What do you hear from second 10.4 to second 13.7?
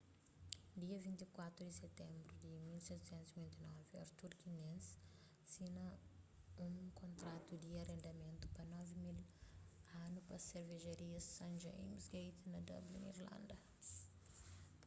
servejaria st james' gate na dublin irlanda